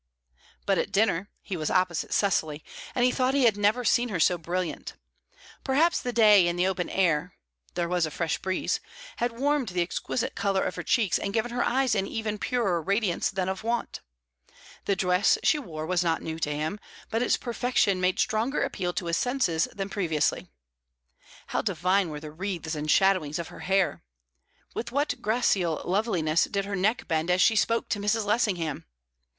But 0.65 0.79
at 0.79 0.91
dinner 0.91 1.29
he 1.43 1.55
was 1.55 1.69
opposite 1.69 2.11
Cecily, 2.11 2.63
and 2.95 3.05
he 3.05 3.11
thought 3.11 3.35
he 3.35 3.43
had 3.43 3.55
never 3.55 3.85
seen 3.85 4.09
her 4.09 4.19
so 4.19 4.35
brilliant. 4.35 4.93
Perhaps 5.63 6.01
the 6.01 6.11
day 6.11 6.47
in 6.47 6.55
the 6.55 6.65
open 6.65 6.89
air 6.89 7.35
there 7.75 7.87
was 7.87 8.07
a 8.07 8.09
fresh 8.09 8.39
breeze 8.39 8.79
had 9.17 9.31
warmed 9.39 9.69
the 9.69 9.83
exquisite 9.83 10.33
colour 10.33 10.63
of 10.63 10.73
her 10.73 10.81
cheeks 10.81 11.19
and 11.19 11.35
given 11.35 11.51
her 11.51 11.63
eyes 11.63 11.93
an 11.93 12.07
even 12.07 12.39
purer 12.39 12.81
radiance 12.81 13.29
than 13.29 13.47
of 13.47 13.63
wont. 13.63 13.99
The 14.85 14.95
dress 14.95 15.37
she 15.43 15.59
wore 15.59 15.85
was 15.85 16.03
not 16.03 16.23
new 16.23 16.39
to 16.39 16.51
him, 16.51 16.79
but 17.11 17.21
its 17.21 17.37
perfection 17.37 18.01
made 18.01 18.17
stronger 18.17 18.63
appeal 18.63 18.93
to 18.93 19.05
his 19.05 19.17
senses 19.17 19.67
than 19.71 19.87
previously. 19.89 20.47
How 21.49 21.61
divine 21.61 22.09
were 22.09 22.19
the 22.19 22.31
wreaths 22.31 22.73
and 22.73 22.89
shadowings 22.89 23.37
of 23.37 23.49
her 23.49 23.59
hair! 23.59 24.01
With 24.73 24.91
what 24.91 25.21
gracile 25.21 25.79
loveliness 25.85 26.45
did 26.45 26.65
her 26.65 26.75
neck 26.75 27.07
bend 27.07 27.29
as 27.29 27.39
she 27.43 27.55
spoke 27.55 27.87
to 27.89 27.99
Mrs. 27.99 28.25
Lessingham! 28.25 28.85